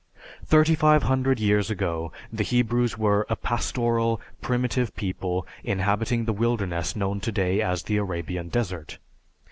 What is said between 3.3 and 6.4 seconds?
pastoral, primitive people inhabiting the